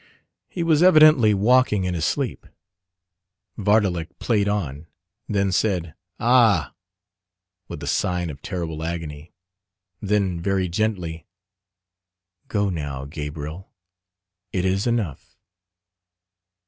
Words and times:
He 0.49 0.63
was 0.63 0.81
evidently 0.81 1.31
walking 1.35 1.83
in 1.83 1.93
his 1.93 2.05
sleep. 2.05 2.47
Vardalek 3.55 4.17
played 4.17 4.47
on: 4.47 4.87
then 5.29 5.51
said, 5.51 5.93
"Ah!" 6.19 6.73
with 7.67 7.83
a 7.83 7.85
sign 7.85 8.31
of 8.31 8.41
terrible 8.41 8.81
agony. 8.83 9.31
Then 10.01 10.41
very 10.41 10.67
gently, 10.67 11.27
"Go 12.47 12.71
now, 12.71 13.05
Gabriel; 13.05 13.69
it 14.51 14.65
is 14.65 14.87
enough." 14.87 15.37